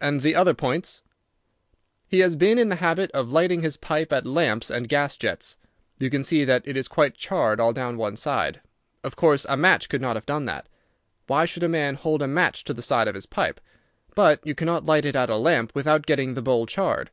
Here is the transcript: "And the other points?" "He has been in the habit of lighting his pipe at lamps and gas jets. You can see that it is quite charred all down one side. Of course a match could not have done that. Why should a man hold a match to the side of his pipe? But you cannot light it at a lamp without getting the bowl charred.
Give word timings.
"And 0.00 0.20
the 0.22 0.36
other 0.36 0.54
points?" 0.54 1.02
"He 2.06 2.20
has 2.20 2.36
been 2.36 2.60
in 2.60 2.68
the 2.68 2.76
habit 2.76 3.10
of 3.10 3.32
lighting 3.32 3.60
his 3.62 3.76
pipe 3.76 4.12
at 4.12 4.24
lamps 4.24 4.70
and 4.70 4.88
gas 4.88 5.16
jets. 5.16 5.56
You 5.98 6.10
can 6.10 6.22
see 6.22 6.44
that 6.44 6.62
it 6.64 6.76
is 6.76 6.86
quite 6.86 7.16
charred 7.16 7.58
all 7.58 7.72
down 7.72 7.96
one 7.96 8.16
side. 8.16 8.60
Of 9.02 9.16
course 9.16 9.44
a 9.48 9.56
match 9.56 9.88
could 9.88 10.00
not 10.00 10.14
have 10.14 10.26
done 10.26 10.44
that. 10.44 10.68
Why 11.26 11.44
should 11.44 11.64
a 11.64 11.68
man 11.68 11.96
hold 11.96 12.22
a 12.22 12.28
match 12.28 12.62
to 12.66 12.72
the 12.72 12.82
side 12.82 13.08
of 13.08 13.16
his 13.16 13.26
pipe? 13.26 13.60
But 14.14 14.38
you 14.46 14.54
cannot 14.54 14.84
light 14.86 15.04
it 15.04 15.16
at 15.16 15.28
a 15.28 15.34
lamp 15.36 15.74
without 15.74 16.06
getting 16.06 16.34
the 16.34 16.42
bowl 16.42 16.64
charred. 16.66 17.10